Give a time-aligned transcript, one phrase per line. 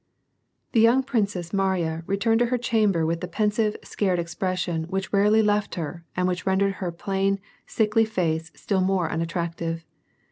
[0.71, 5.43] The young Princess Mariya, returned to her chamber with the pensive, scared expression which rarely
[5.43, 9.85] left her, and which rendered her plain, sickly face still more unattractive.